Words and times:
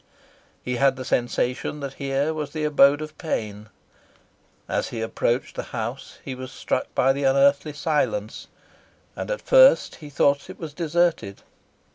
He 0.63 0.77
had 0.77 0.95
the 0.95 1.05
sensation 1.05 1.79
that 1.81 1.93
here 2.01 2.33
was 2.33 2.53
the 2.53 2.63
abode 2.63 3.01
of 3.03 3.15
pain. 3.19 3.69
As 4.67 4.87
he 4.87 4.99
approached 4.99 5.55
the 5.55 5.61
house 5.77 6.17
he 6.25 6.33
was 6.33 6.51
struck 6.51 6.87
by 6.95 7.13
the 7.13 7.23
unearthly 7.25 7.73
silence, 7.73 8.47
and 9.15 9.29
at 9.29 9.41
first 9.43 9.97
he 9.97 10.09
thought 10.09 10.49
it 10.49 10.57
was 10.59 10.73
deserted. 10.73 11.43